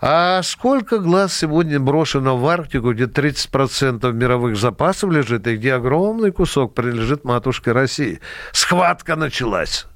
[0.00, 6.30] А сколько глаз сегодня брошено в Арктику, где 30% мировых запасов лежит, и где огромный
[6.30, 8.20] кусок принадлежит матушке России?
[8.52, 9.86] Схватка началась.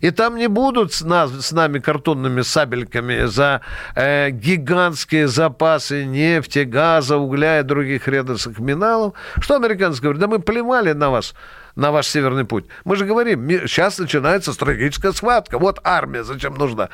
[0.00, 3.60] И там не будут с, нас, с нами картонными сабельками за
[3.94, 9.14] э, гигантские запасы нефти, газа, угля и других редких минералов.
[9.38, 10.20] Что американцы говорят?
[10.20, 11.34] Да мы плевали на вас,
[11.76, 12.66] на ваш северный путь.
[12.84, 15.58] Мы же говорим, сейчас начинается стратегическая схватка.
[15.58, 16.88] Вот армия зачем нужна.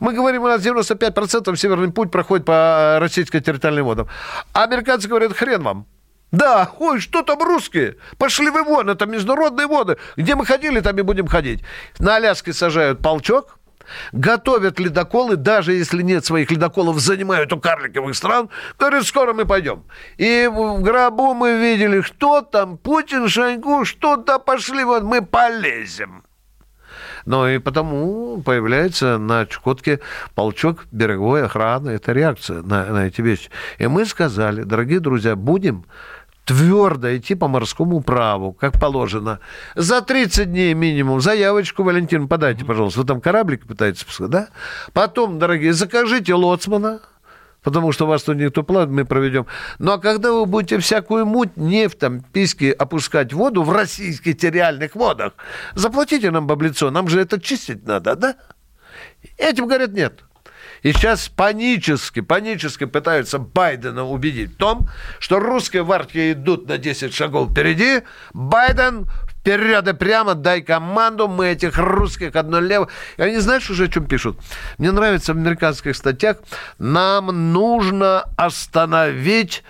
[0.00, 4.08] Мы говорим, у нас 95% северный путь проходит по э, российской территориальным водам.
[4.52, 5.86] А американцы говорят, хрен вам.
[6.32, 7.96] Да, ой, что там русские?
[8.18, 9.98] Пошли вы вон, это международные воды.
[10.16, 11.62] Где мы ходили, там и будем ходить.
[12.00, 13.58] На Аляске сажают полчок,
[14.12, 19.84] готовят ледоколы, даже если нет своих ледоколов, занимают у карликовых стран, говорят, скоро мы пойдем.
[20.16, 26.24] И в гробу мы видели, что там, Путин, Шойгу, что-то пошли, вот мы полезем.
[27.26, 30.00] Но и потому появляется на Чукотке
[30.34, 31.90] полчок береговой охраны.
[31.90, 33.50] Это реакция на, на эти вещи.
[33.78, 35.86] И мы сказали, дорогие друзья, будем
[36.44, 39.40] твердо идти по морскому праву, как положено.
[39.74, 43.00] За 30 дней минимум заявочку, Валентин, подайте, пожалуйста.
[43.00, 44.48] Вы там кораблик пытаетесь пускать, да?
[44.92, 47.00] Потом, дорогие, закажите лоцмана,
[47.62, 49.46] потому что вас тут никто платит, мы проведем.
[49.78, 54.36] Ну, а когда вы будете всякую муть, нефть, там, писки опускать в воду в российских
[54.36, 55.32] терриальных водах,
[55.74, 58.36] заплатите нам баблицо, нам же это чистить надо, да?
[59.38, 60.24] Этим говорят нет.
[60.84, 64.86] И сейчас панически, панически пытаются Байдена убедить в том,
[65.18, 68.02] что русские в Арктике идут на 10 шагов впереди.
[68.34, 72.88] Байден вперед и прямо, дай команду, мы этих русских одно лево.
[73.16, 74.38] И они знаешь уже, о чем пишут?
[74.76, 76.36] Мне нравится в американских статьях,
[76.78, 79.64] нам нужно остановить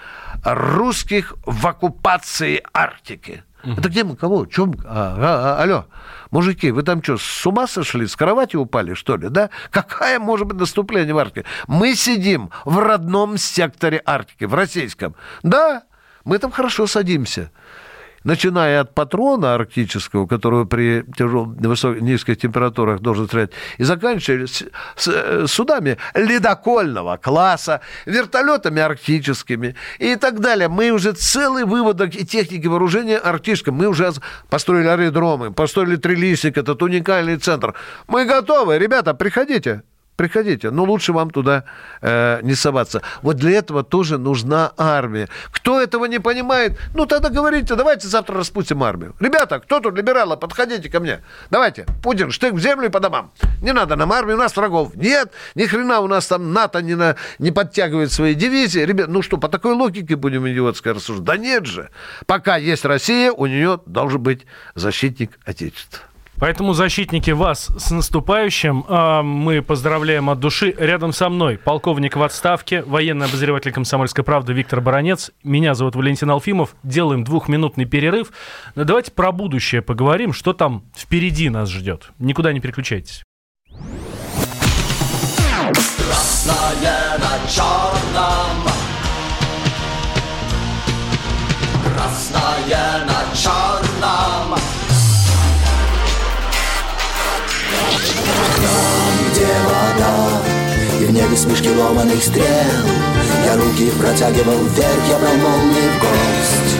[0.44, 3.44] русских в оккупации Арктики.
[3.64, 4.46] Это где мы, кого?
[4.46, 4.74] Чем?
[4.84, 5.86] А, а, а, алло,
[6.30, 8.06] мужики, вы там что, с ума сошли?
[8.06, 9.50] С кровати упали, что ли, да?
[9.70, 11.46] Какая может быть наступление в Арктике?
[11.66, 15.14] Мы сидим в родном секторе Арктики, в российском.
[15.42, 15.84] Да,
[16.24, 17.50] мы там хорошо садимся.
[18.24, 24.64] Начиная от патрона арктического, которого при тяжелых, высоких, низких температурах должен стрелять, и заканчивая с,
[24.96, 30.68] с, э, судами ледокольного класса, вертолетами арктическими и так далее.
[30.68, 33.74] Мы уже целый выводок и техники вооружения арктического.
[33.74, 34.10] Мы уже
[34.48, 37.74] построили аэродромы, построили трилистник, этот уникальный центр.
[38.08, 38.78] Мы готовы.
[38.78, 39.82] Ребята, приходите.
[40.16, 41.64] Приходите, но лучше вам туда
[42.00, 43.02] э, не соваться.
[43.22, 45.28] Вот для этого тоже нужна армия.
[45.50, 49.16] Кто этого не понимает, ну тогда говорите, давайте завтра распустим армию.
[49.18, 51.20] Ребята, кто тут либералы, подходите ко мне.
[51.50, 53.32] Давайте, Путин, штык в землю и по домам.
[53.60, 55.32] Не надо нам армии, у нас врагов нет.
[55.56, 58.80] Ни хрена у нас там НАТО не, на, не подтягивает свои дивизии.
[58.80, 61.24] Ребят, ну что, по такой логике будем идиотской рассуждать?
[61.24, 61.90] Да нет же.
[62.26, 66.00] Пока есть Россия, у нее должен быть защитник Отечества.
[66.38, 68.84] Поэтому, защитники, вас с наступающим.
[68.88, 70.74] А, Мы поздравляем от души.
[70.78, 75.30] Рядом со мной полковник в отставке, военный обозреватель «Комсомольской правды» Виктор Баранец.
[75.42, 76.74] Меня зовут Валентин Алфимов.
[76.82, 78.32] Делаем двухминутный перерыв.
[78.74, 82.10] Но давайте про будущее поговорим, что там впереди нас ждет.
[82.18, 83.22] Никуда не переключайтесь.
[85.64, 88.64] Красное на черном
[91.84, 93.13] Красное на
[98.64, 100.14] Там, где вода
[101.00, 102.46] И в небе смешки ломаных стрел.
[103.44, 106.78] Я руки протягивал вверх Я брал молнии в гость.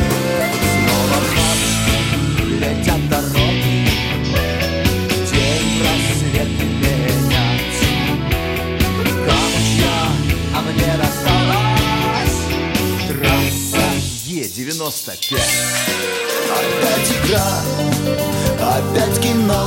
[0.80, 3.88] Снова в ночь летят дороги
[5.30, 6.50] День просвет
[6.88, 7.80] менять
[9.26, 9.96] Камчья,
[10.54, 10.58] а
[14.24, 15.38] Е-95
[16.54, 17.48] Опять игра,
[18.58, 19.62] опять кино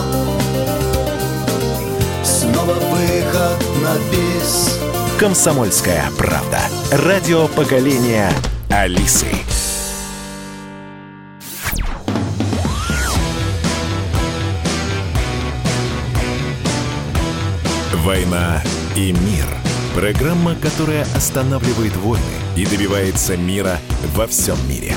[2.68, 4.78] Снова выход на бис
[5.18, 6.60] «Комсомольская правда».
[6.92, 8.30] Радио поколения
[8.70, 9.28] Алисы.
[18.04, 18.62] «Война
[18.98, 19.46] и мир».
[19.96, 22.22] Программа, которая останавливает войны
[22.58, 23.80] и добивается мира
[24.14, 24.94] во всем мире.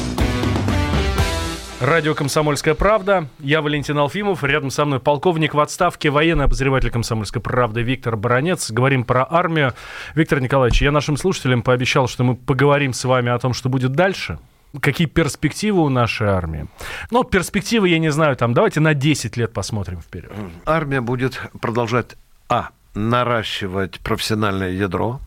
[1.80, 3.26] Радио «Комсомольская правда».
[3.38, 4.44] Я Валентин Алфимов.
[4.44, 8.70] Рядом со мной полковник в отставке, военный обозреватель «Комсомольской правды» Виктор Баранец.
[8.70, 9.72] Говорим про армию.
[10.14, 13.92] Виктор Николаевич, я нашим слушателям пообещал, что мы поговорим с вами о том, что будет
[13.92, 14.38] дальше.
[14.78, 16.66] Какие перспективы у нашей армии?
[17.10, 20.32] Ну, перспективы, я не знаю, там, давайте на 10 лет посмотрим вперед.
[20.66, 22.16] Армия будет продолжать,
[22.50, 25.18] а, наращивать профессиональное ядро.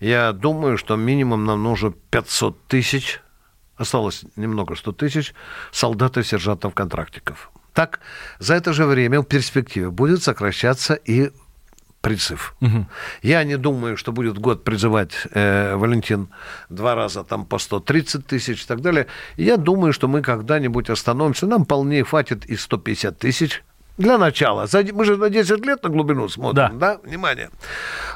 [0.00, 3.20] Я думаю, что минимум нам нужно 500 тысяч,
[3.80, 5.34] осталось немного, 100 тысяч
[5.72, 7.50] солдат и сержантов-контрактиков.
[7.72, 8.00] Так,
[8.38, 11.30] за это же время в перспективе будет сокращаться и
[12.00, 12.54] призыв.
[13.22, 16.28] Я не думаю, что будет год призывать э, Валентин
[16.68, 19.06] два раза там по 130 тысяч и так далее.
[19.36, 21.46] Я думаю, что мы когда-нибудь остановимся.
[21.46, 23.62] Нам вполне хватит и 150 тысяч.
[23.98, 24.66] Для начала.
[24.92, 26.98] Мы же на 10 лет на глубину смотрим, да?
[27.04, 27.50] Внимание.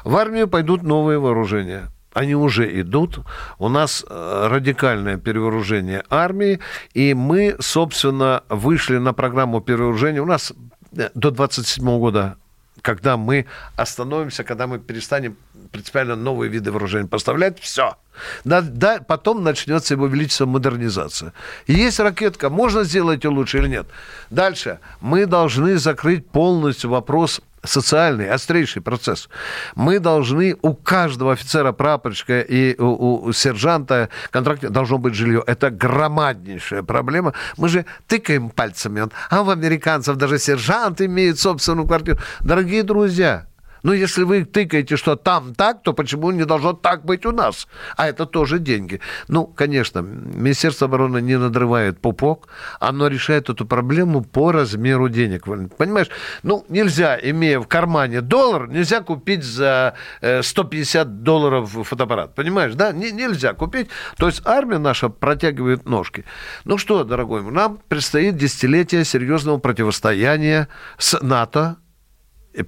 [0.03, 1.91] В армию пойдут новые вооружения.
[2.15, 3.19] Они уже идут.
[3.59, 6.61] У нас э, радикальное перевооружение армии,
[6.93, 10.21] и мы, собственно, вышли на программу перевооружения.
[10.21, 10.53] У нас
[10.97, 12.37] э, до 27 года
[12.81, 15.37] когда мы остановимся, когда мы перестанем
[15.71, 17.97] принципиально новые виды вооружений поставлять, все.
[18.43, 21.33] Да, да, потом начнется его величество модернизация.
[21.65, 23.87] Есть ракетка, можно сделать ее лучше или нет.
[24.29, 24.79] Дальше.
[25.01, 29.29] Мы должны закрыть полностью вопрос социальный, острейший процесс.
[29.75, 35.43] Мы должны у каждого офицера, прапорщика и у, у сержанта, контрактника должно быть жилье.
[35.45, 37.33] Это громаднейшая проблема.
[37.57, 39.09] Мы же тыкаем пальцами.
[39.29, 42.17] А у американцев даже сержант имеет собственную квартиру.
[42.41, 43.47] Дорогие друзья,
[43.85, 47.67] ну, если вы тыкаете, что там так, то почему не должно так быть у нас?
[47.95, 48.99] А это тоже деньги.
[49.27, 52.47] Ну, конечно, Министерство обороны не надрывает пупок,
[52.79, 55.45] оно решает эту проблему по размеру денег.
[55.77, 56.09] Понимаешь?
[56.41, 62.33] Ну, нельзя, имея в кармане доллар, нельзя купить за э, 150 долларов фотоаппарат.
[62.33, 62.91] Понимаешь, да?
[62.91, 63.89] Не- нельзя купить.
[64.17, 66.25] То есть армия наша протягивает ножки.
[66.63, 71.77] Ну что, дорогой нам предстоит десятилетие серьезного противостояния с НАТО,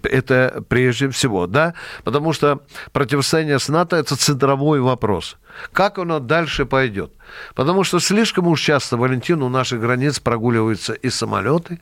[0.03, 1.73] это прежде всего, да,
[2.03, 2.61] потому что
[2.91, 5.37] противостояние с НАТО– это центровой вопрос.
[5.71, 7.11] Как оно дальше пойдет?
[7.55, 11.79] Потому что слишком уж часто, Валентин, у наших границ прогуливаются и самолеты,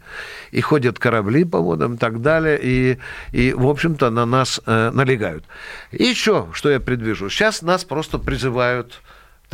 [0.51, 2.97] и ходят корабли по водам и так далее, и,
[3.31, 5.45] и в общем-то, на нас э, налегают.
[5.91, 9.01] И еще, что я предвижу, сейчас нас просто призывают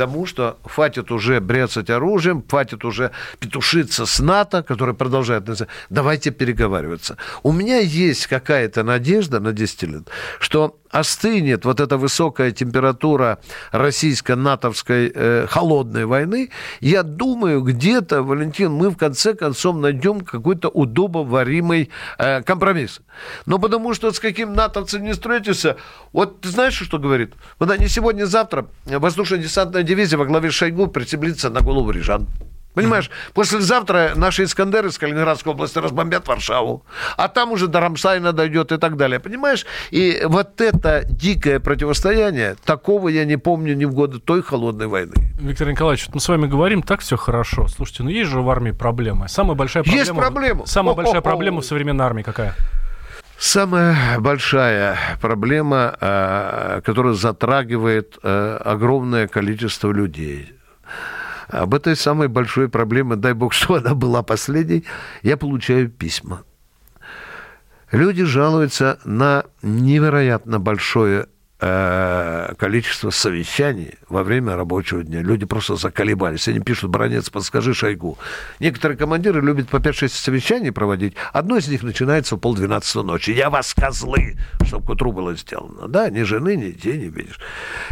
[0.02, 5.44] тому, что хватит уже брецать оружием, хватит уже петушиться с НАТО, который продолжает.
[5.90, 7.16] Давайте переговариваться.
[7.44, 10.02] У меня есть какая-то надежда на 10 лет,
[10.40, 13.38] что остынет вот эта высокая температура
[13.72, 16.50] российско-натовской э, холодной войны.
[16.80, 23.00] Я думаю, где-то, Валентин, мы в конце концов найдем какой-то удобоваримый э, компромисс.
[23.46, 25.76] Но потому что с каким натовцем не встретишься,
[26.12, 27.32] вот ты знаешь, что говорит?
[27.58, 32.26] Вот они сегодня-завтра воздушно-десантная дивизия во главе Шойгу приземлится на голову Рижан.
[32.74, 36.86] Понимаешь, послезавтра наши Искандеры из Калининградской области разбомбят Варшаву,
[37.18, 39.20] а там уже до Рамсайна дойдет и так далее.
[39.20, 39.66] Понимаешь?
[39.90, 45.12] И вот это дикое противостояние, такого я не помню ни в годы той холодной войны.
[45.38, 47.68] Виктор Николаевич, вот мы с вами говорим, так все хорошо.
[47.68, 49.28] Слушайте, ну есть же в армии проблемы.
[49.28, 50.06] Самая большая проблема...
[50.06, 50.66] Есть проблема.
[50.66, 51.22] Самая большая О-о-о.
[51.22, 52.54] проблема в современной армии какая?
[53.44, 60.52] Самая большая проблема, э, которая затрагивает э, огромное количество людей.
[61.48, 64.84] Об этой самой большой проблеме, дай бог, что она была последней,
[65.22, 66.44] я получаю письма.
[67.90, 71.26] Люди жалуются на невероятно большое
[71.62, 75.22] количество совещаний во время рабочего дня.
[75.22, 76.48] Люди просто заколебались.
[76.48, 78.18] Они пишут, бронец, подскажи Шойгу.
[78.58, 81.14] Некоторые командиры любят по 5-6 совещаний проводить.
[81.32, 83.30] Одно из них начинается в полдвенадцатого ночи.
[83.30, 85.86] Я вас, козлы, чтобы к утру было сделано.
[85.86, 87.38] Да, ни жены, ни детей не видишь.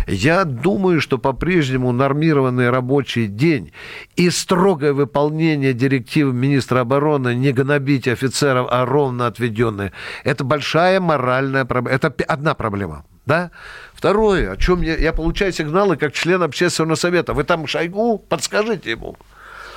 [0.09, 3.73] Я думаю, что по-прежнему нормированный рабочий день
[4.17, 9.93] и строгое выполнение директив министра обороны не гнобить офицеров, а ровно отведенные,
[10.25, 11.95] это большая моральная проблема.
[11.95, 13.05] Это одна проблема.
[13.31, 13.53] Да?
[13.95, 17.33] Второе, о чем я, я получаю сигналы как член общественного совета.
[17.33, 19.17] Вы там Шойгу, подскажите ему.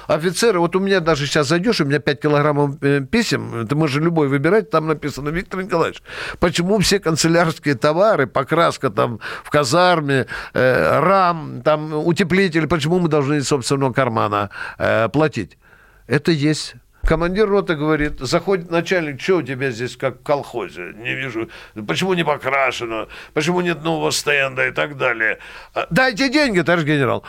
[0.07, 4.01] Офицеры, вот у меня даже сейчас зайдешь, у меня 5 килограммов э, писем, ты можешь
[4.01, 6.01] любой выбирать, там написано, Виктор Николаевич,
[6.39, 10.25] почему все канцелярские товары, покраска там в казарме,
[10.55, 14.49] э, рам, там утеплитель, почему мы должны из собственного кармана
[14.79, 15.59] э, платить?
[16.07, 16.75] Это есть
[17.05, 20.93] Командир роты говорит, заходит начальник, что у тебя здесь как в колхозе?
[20.95, 21.49] Не вижу.
[21.85, 23.07] Почему не покрашено?
[23.33, 25.39] Почему нет нового стенда и так далее?
[25.73, 27.25] «А, дайте деньги, товарищ генерал.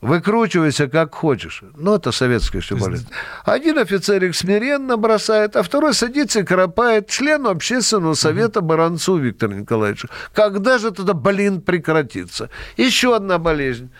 [0.00, 1.62] Выкручивайся как хочешь.
[1.76, 3.08] Ну, это советская еще болезнь.
[3.44, 10.08] Один офицерик смиренно бросает, а второй садится и кропает члену общественного совета Баранцу Виктору Николаевичу.
[10.34, 12.50] Когда же это, блин, прекратится?
[12.76, 13.92] Еще одна болезнь.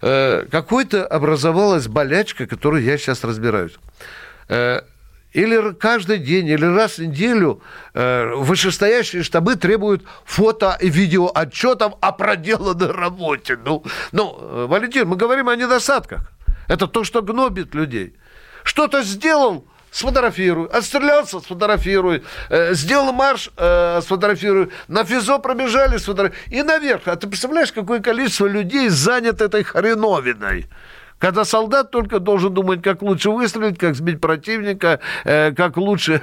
[0.00, 3.74] Э, какой-то образовалась болячка, которую я сейчас разбираюсь.
[4.48, 4.82] Э,
[5.32, 7.60] или каждый день, или раз в неделю
[7.94, 13.58] э, вышестоящие штабы требуют фото и видео отчетов о проделанной работе.
[13.64, 16.30] Ну, ну, Валентин, мы говорим о недостатках.
[16.68, 18.14] Это то, что гнобит людей.
[18.62, 20.68] Что-то сделал, сфотографируй.
[20.68, 22.22] Отстрелялся, сфотографируй.
[22.48, 24.70] Э, сделал марш, э, сфотографируй.
[24.88, 26.58] На физо пробежали, сфотографируй.
[26.58, 27.02] И наверх.
[27.06, 30.66] А ты представляешь, какое количество людей занят этой хреновиной?
[31.18, 36.22] Когда солдат только должен думать, как лучше выстрелить, как сбить противника, э, как лучше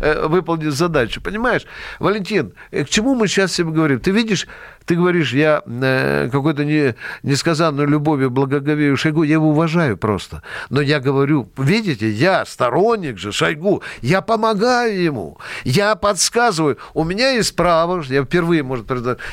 [0.00, 1.20] э, выполнить задачу.
[1.20, 1.62] Понимаешь?
[1.98, 3.98] Валентин, э, к чему мы сейчас всем говорим?
[3.98, 4.46] Ты видишь,
[4.86, 10.42] ты говоришь, я э, какой-то не, несказанной любовью благоговею Шойгу, я его уважаю просто.
[10.70, 16.78] Но я говорю, видите, я сторонник же Шойгу, я помогаю ему, я подсказываю.
[16.94, 18.86] У меня есть право, я впервые, может,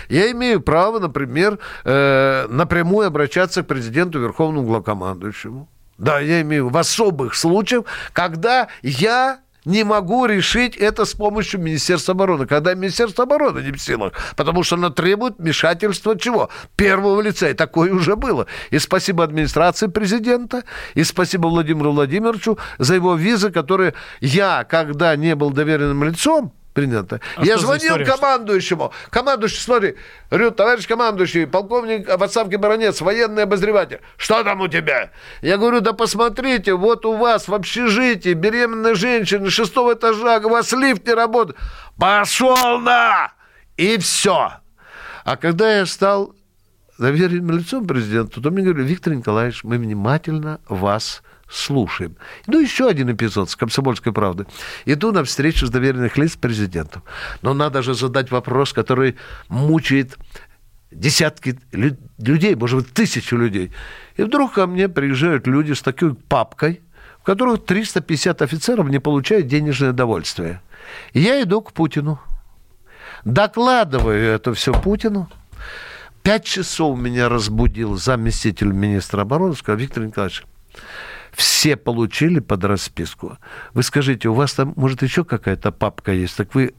[0.10, 5.70] я имею право, например, э, напрямую обращаться к президенту Верховному главкомандующему.
[6.00, 7.84] Да, я имею в особых случаях,
[8.14, 12.46] когда я не могу решить это с помощью Министерства обороны.
[12.48, 16.50] Когда Министерство обороны не в силах, потому что оно требует вмешательства чего?
[16.76, 17.50] Первого лица.
[17.50, 18.48] И такое уже было.
[18.72, 25.36] И спасибо администрации президента, и спасибо Владимиру Владимировичу за его визы, которые я, когда не
[25.36, 27.22] был доверенным лицом, принято.
[27.36, 28.92] А я звонил история, командующему.
[29.10, 29.96] Командующий, смотри,
[30.30, 34.02] говорю, товарищ командующий, полковник в отставке баронец, военный обозреватель.
[34.18, 35.12] Что там у тебя?
[35.42, 40.72] Я говорю, да посмотрите, вот у вас в общежитии беременная женщина шестого этажа, у вас
[40.74, 41.58] лифт не работает.
[41.98, 43.32] Пошел на!
[43.78, 44.54] И все.
[45.24, 46.36] А когда я стал
[47.00, 51.24] доверенным лицом президенту, то мне говорили, Виктор Николаевич, мы внимательно вас
[51.54, 52.16] слушаем.
[52.48, 54.46] Ну, еще один эпизод с «Комсомольской правды».
[54.86, 57.04] Иду на встречу с доверенных лиц президентом.
[57.42, 59.16] Но надо же задать вопрос, который
[59.50, 60.18] мучает
[60.92, 63.72] десятки людей, может быть, тысячу людей.
[64.18, 66.82] И вдруг ко мне приезжают люди с такой папкой,
[67.20, 70.62] в которых 350 офицеров не получают денежное довольствие.
[71.14, 72.20] И я иду к Путину.
[73.24, 75.30] Докладываю это все Путину.
[76.24, 80.44] Пять часов меня разбудил заместитель министра обороны, сказал, Виктор Николаевич,
[81.34, 83.38] все получили под расписку.
[83.74, 86.38] Вы скажите, у вас там, может, еще какая-то папка есть?
[86.38, 86.74] Так вы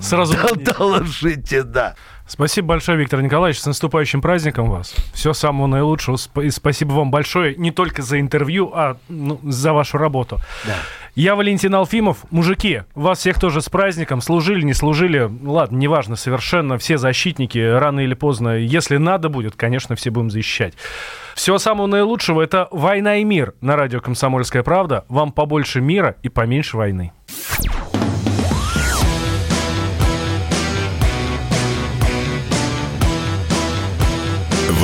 [0.00, 1.94] Сразу доложите, да.
[2.26, 3.60] Спасибо большое, Виктор Николаевич.
[3.60, 4.94] С наступающим праздником вас.
[5.12, 6.16] Всего самого наилучшего.
[6.40, 10.40] И спасибо вам большое не только за интервью, а ну, за вашу работу.
[10.64, 10.76] Да.
[11.14, 12.24] Я Валентин Алфимов.
[12.30, 14.22] Мужики, вас всех тоже с праздником.
[14.22, 15.30] Служили, не служили.
[15.44, 16.78] Ладно, неважно совершенно.
[16.78, 20.74] Все защитники рано или поздно, если надо будет, конечно, все будем защищать.
[21.34, 22.40] Всего самого наилучшего.
[22.40, 25.04] Это «Война и мир» на радио «Комсомольская правда».
[25.08, 27.12] Вам побольше мира и поменьше войны.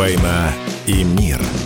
[0.01, 0.51] «Война
[0.86, 1.59] и мир»